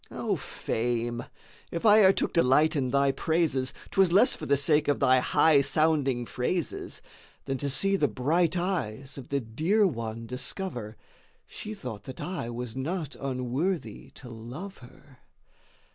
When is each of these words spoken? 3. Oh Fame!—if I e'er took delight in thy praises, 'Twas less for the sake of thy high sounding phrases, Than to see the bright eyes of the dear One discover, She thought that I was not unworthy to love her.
3. 0.07 0.17
Oh 0.17 0.35
Fame!—if 0.35 1.85
I 1.85 1.99
e'er 2.01 2.11
took 2.11 2.33
delight 2.33 2.75
in 2.75 2.89
thy 2.89 3.11
praises, 3.11 3.71
'Twas 3.91 4.11
less 4.11 4.35
for 4.35 4.47
the 4.47 4.57
sake 4.57 4.87
of 4.87 4.99
thy 4.99 5.19
high 5.19 5.61
sounding 5.61 6.25
phrases, 6.25 7.03
Than 7.45 7.59
to 7.59 7.69
see 7.69 7.95
the 7.97 8.07
bright 8.07 8.57
eyes 8.57 9.19
of 9.19 9.29
the 9.29 9.39
dear 9.39 9.85
One 9.85 10.25
discover, 10.25 10.97
She 11.45 11.75
thought 11.75 12.05
that 12.05 12.19
I 12.19 12.49
was 12.49 12.75
not 12.75 13.15
unworthy 13.17 14.09
to 14.15 14.27
love 14.27 14.79
her. 14.79 15.19